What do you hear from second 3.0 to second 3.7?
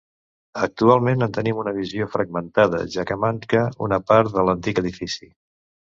que manca